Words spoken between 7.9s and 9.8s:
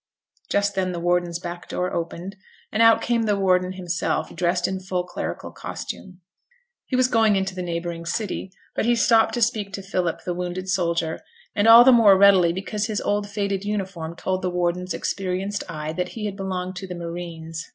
city, but he stopped to speak